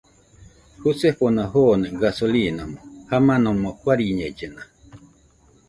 Jusefona 0.81 1.43
joone 1.53 1.87
gasolimo 2.01 2.65
jamanomo 3.09 3.67
guariñellena 3.81 4.63